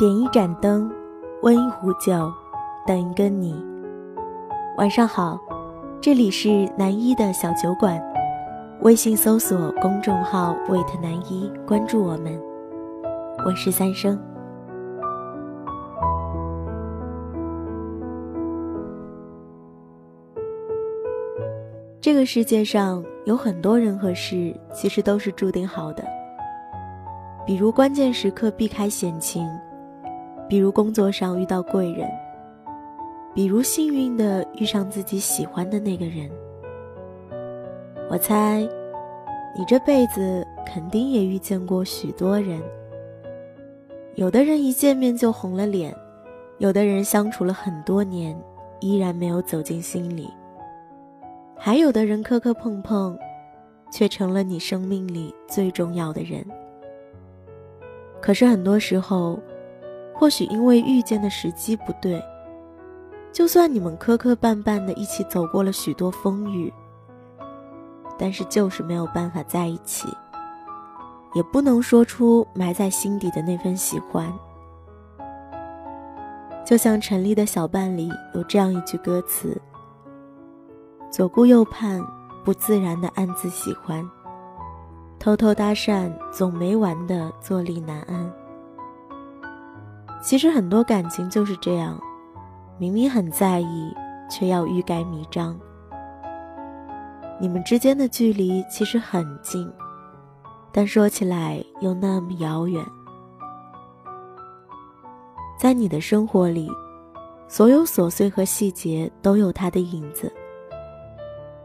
[0.00, 0.90] 点一盏灯，
[1.42, 2.32] 温一壶酒，
[2.86, 3.54] 等一个你。
[4.78, 5.38] 晚上好，
[6.00, 8.02] 这里是南一的小酒馆，
[8.80, 12.40] 微信搜索公众号“wait 南一”，关注我们。
[13.44, 14.18] 我是三生。
[22.00, 26.02] 这个世界上有很多人和事，其实都是注定好的。
[27.44, 29.46] 比如关键时刻避开险情，
[30.50, 32.10] 比如工作上遇到贵人，
[33.32, 36.28] 比如幸运的遇上自己喜欢的那个人。
[38.10, 38.68] 我猜，
[39.56, 42.60] 你这辈子肯定也遇见过许多人。
[44.16, 45.94] 有的人一见面就红了脸，
[46.58, 48.36] 有的人相处了很多年，
[48.80, 50.28] 依然没有走进心里。
[51.56, 53.16] 还有的人磕磕碰碰，
[53.92, 56.44] 却成了你生命里最重要的人。
[58.20, 59.38] 可是很多时候，
[60.20, 62.22] 或许因为遇见的时机不对，
[63.32, 66.70] 就算你们磕磕绊绊的一起走过了许多风雨，
[68.18, 70.14] 但是就是没有办法在一起，
[71.32, 74.30] 也不能说出埋在心底的那份喜欢。
[76.66, 79.58] 就像陈粒的小半里有这样一句歌词。
[81.10, 81.98] 左顾右盼，
[82.44, 84.04] 不自然的暗自喜欢；
[85.18, 88.30] 偷偷搭讪，总没完的坐立难安。
[90.20, 91.98] 其实很多感情就是这样，
[92.78, 93.94] 明明很在意，
[94.30, 95.58] 却要欲盖弥彰。
[97.40, 99.70] 你们之间的距离其实很近，
[100.70, 102.84] 但说起来又那么遥远。
[105.58, 106.70] 在你的生活里，
[107.48, 110.30] 所有琐碎和细节都有它的影子。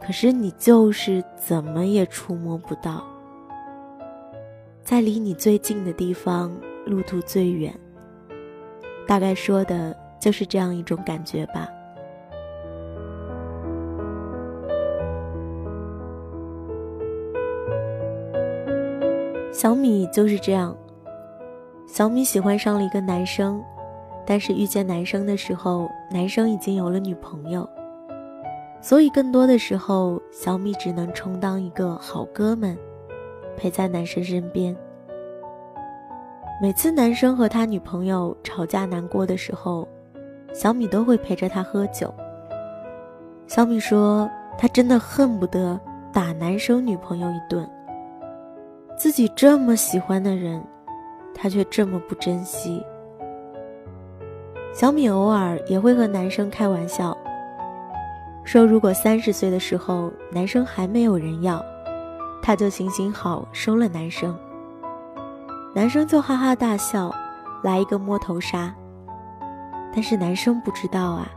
[0.00, 3.04] 可是你就是怎么也触摸不到，
[4.82, 6.52] 在离你最近的地方，
[6.84, 7.72] 路途最远。
[9.06, 11.68] 大概说的就是这样一种感觉吧。
[19.52, 20.74] 小米就是这样，
[21.86, 23.62] 小米喜欢上了一个男生，
[24.24, 27.68] 但是遇见男生的时候，男生已经有了女朋友。
[28.80, 32.78] 所以，更多的时候，小米只能充当一个好哥们，
[33.54, 34.74] 陪在男生身边。
[36.62, 39.88] 每次男生和他女朋友吵架难过的时候，
[40.52, 42.12] 小米都会陪着他喝酒。
[43.46, 45.80] 小米说，他真的恨不得
[46.12, 47.66] 打男生女朋友一顿。
[48.94, 50.62] 自己这么喜欢的人，
[51.34, 52.84] 他却这么不珍惜。
[54.74, 57.16] 小米偶尔也会和男生开玩笑。
[58.44, 61.64] 说如果三十岁的时候男生还没有人要，
[62.42, 64.38] 他就行行好收了男生。
[65.72, 67.14] 男生就哈哈大笑，
[67.62, 68.74] 来一个摸头杀。
[69.94, 71.28] 但是男生不知道啊，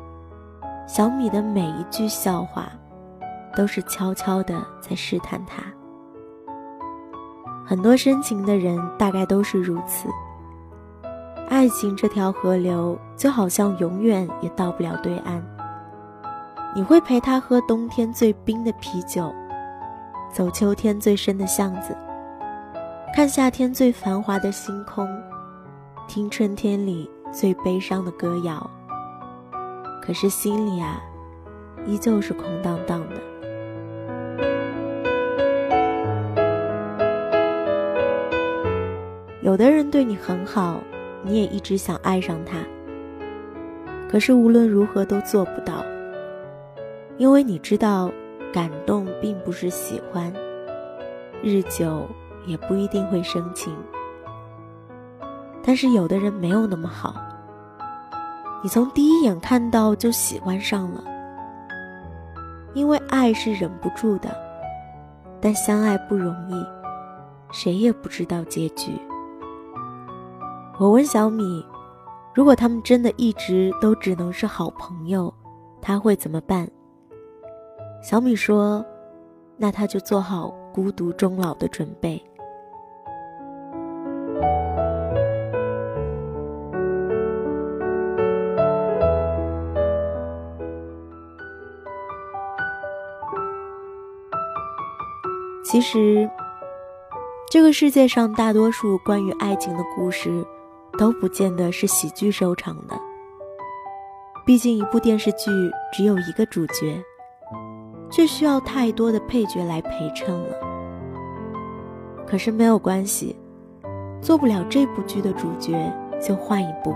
[0.87, 2.67] 小米的每一句笑话，
[3.55, 5.63] 都是悄悄的在试探他。
[7.65, 10.09] 很多深情的人大概都是如此。
[11.49, 15.43] 爱情这条河流就好像永远也到不了对岸。
[16.75, 19.31] 你会陪他喝冬天最冰的啤酒，
[20.31, 21.95] 走秋天最深的巷子，
[23.15, 25.07] 看夏天最繁华的星空，
[26.07, 28.67] 听春天里最悲伤的歌谣。
[30.01, 30.99] 可是心里啊，
[31.85, 33.21] 依旧是空荡荡的。
[39.43, 40.79] 有的人对你很好，
[41.21, 42.57] 你也一直想爱上他，
[44.09, 45.85] 可是无论如何都做不到。
[47.19, 48.11] 因为你知道，
[48.51, 50.33] 感动并不是喜欢，
[51.43, 52.09] 日久
[52.45, 53.75] 也不一定会生情。
[55.63, 57.15] 但是有的人没有那么好，
[58.61, 61.03] 你从第一眼看到就喜欢上了。
[62.73, 64.35] 因为爱是忍不住的，
[65.39, 66.65] 但相爱不容易，
[67.51, 68.91] 谁也不知道结局。
[70.79, 71.63] 我问小米，
[72.33, 75.31] 如果他们真的一直都只能是好朋友，
[75.81, 76.67] 他会怎么办？
[78.01, 78.83] 小米说
[79.55, 82.21] ：“那他就做好孤独终老的准备。”
[95.73, 96.29] 其实，
[97.49, 100.45] 这个世界上大多数关于爱情的故事，
[100.99, 102.95] 都不见得是喜剧收场的。
[104.45, 105.49] 毕竟，一部电视剧
[105.91, 107.03] 只有一个主角。
[108.11, 110.55] 却需要太多的配角来陪衬了。
[112.27, 113.35] 可是没有关系，
[114.21, 115.91] 做不了这部剧的主角，
[116.21, 116.93] 就换一部。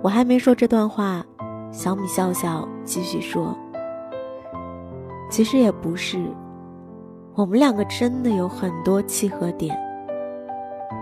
[0.00, 1.22] 我还没说这段话，
[1.70, 3.54] 小米笑笑继续说
[5.28, 6.18] ：“其实也不是，
[7.36, 9.76] 我们两个真的有很多契合点，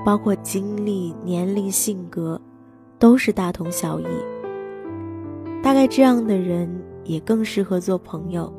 [0.04, 2.40] 包括经历、年龄、性格，
[2.98, 4.06] 都是大同小异。
[5.62, 6.68] 大概这样的人
[7.04, 8.52] 也更适合做朋友，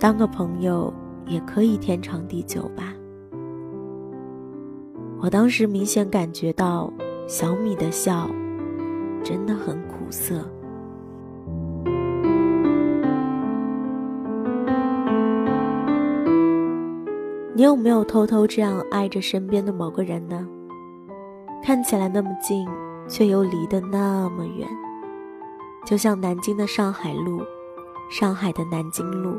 [0.00, 0.92] 当个朋友
[1.26, 2.94] 也可以天长地久吧。”
[5.20, 6.92] 我当时明显感觉到
[7.26, 8.28] 小米的笑。
[9.24, 10.48] 真的很苦涩。
[17.56, 20.46] 你有没有偷偷这样爱着身边的某个人呢？
[21.64, 22.68] 看起来那么近，
[23.08, 24.68] 却又离得那么远，
[25.86, 27.40] 就像南京的上海路，
[28.10, 29.38] 上海的南京路。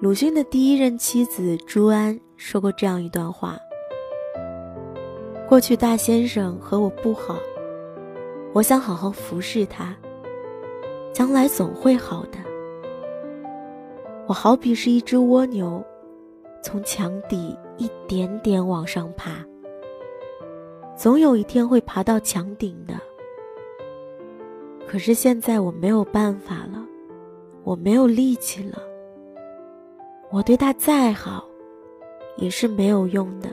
[0.00, 3.58] 鲁迅的第一任妻子朱安说过这样一段话：
[5.46, 7.36] 过去大先生和我不好。
[8.54, 9.94] 我想好好服侍他，
[11.12, 12.38] 将来总会好的。
[14.26, 15.84] 我好比是一只蜗牛，
[16.62, 19.44] 从墙底一点点往上爬，
[20.96, 22.94] 总有一天会爬到墙顶的。
[24.86, 26.84] 可是现在我没有办法了，
[27.64, 28.78] 我没有力气了。
[30.30, 31.44] 我对他再好，
[32.36, 33.48] 也是没有用的。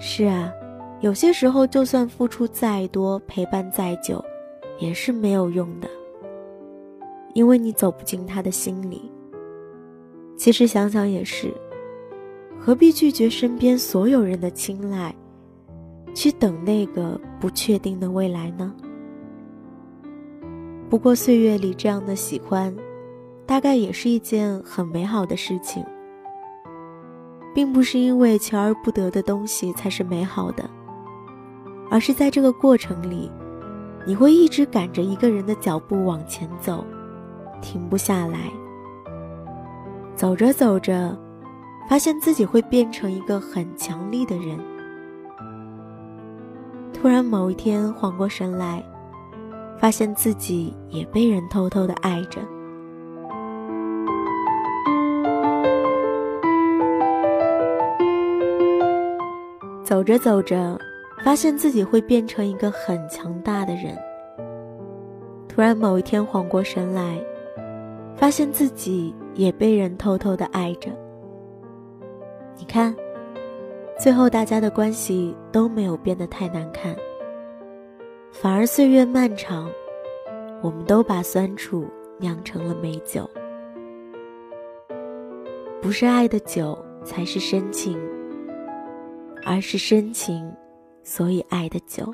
[0.00, 0.52] 是啊，
[1.00, 4.24] 有些时候就算付出再多，陪伴再久，
[4.78, 5.88] 也是没有用的。
[7.34, 9.10] 因为你走不进他的心里。
[10.36, 11.54] 其实想想也是，
[12.58, 15.14] 何必拒绝身边所有人的青睐，
[16.14, 18.74] 去等那个不确定的未来呢？
[20.90, 22.74] 不过岁月里这样的喜欢，
[23.46, 25.84] 大概也是一件很美好的事情。
[27.54, 30.68] 并不是因为求而不得的东西才是美好的，
[31.90, 33.30] 而是在这个过程里，
[34.06, 36.84] 你会一直赶着一个人的脚步往前走，
[37.60, 38.38] 停不下来。
[40.14, 41.16] 走着走着，
[41.88, 44.58] 发现自己会变成一个很强力的人。
[46.92, 48.84] 突然某一天缓过神来，
[49.78, 52.40] 发现自己也被人偷偷的爱着。
[59.84, 60.78] 走着走着，
[61.22, 63.96] 发现自己会变成一个很强大的人。
[65.48, 67.18] 突然某一天缓过神来，
[68.16, 70.90] 发现自己也被人偷偷的爱着。
[72.56, 72.94] 你看，
[73.98, 76.94] 最后大家的关系都没有变得太难看，
[78.30, 79.68] 反而岁月漫长，
[80.62, 81.86] 我们都把酸楚
[82.18, 83.28] 酿成了美酒。
[85.80, 87.98] 不是爱的酒，才是深情。
[89.46, 90.52] 而是深情，
[91.10, 92.12] 所以爱的久。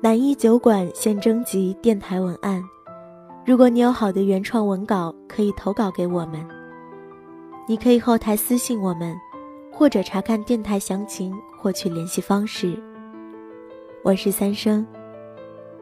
[0.00, 2.60] 南一酒馆现征集电台文案，
[3.46, 6.44] 如果你有好的原创文稿，可以投稿给我们。
[7.68, 9.16] 你可以后台私信我们，
[9.70, 12.76] 或者查看电台详情获取联系方式。
[14.02, 14.84] 我是三生。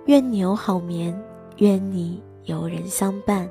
[0.04, 1.18] 愿你有好眠，
[1.58, 3.48] 愿你有人相伴。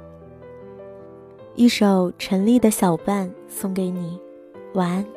[1.56, 4.20] 一首陈粒的小半送给你，
[4.74, 5.17] 晚安。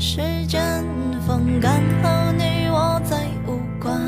[0.00, 0.84] 时间
[1.26, 4.00] 风干后你我再无关。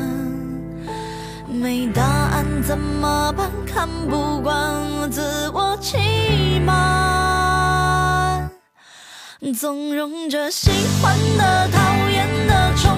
[1.47, 3.49] 没答案怎么办？
[3.65, 8.49] 看不惯自我欺瞒，
[9.59, 10.71] 纵容着喜
[11.01, 12.97] 欢的、讨厌的、宠